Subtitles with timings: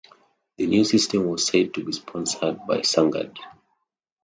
[0.57, 3.37] The new system was said to be sponsored by Sungard.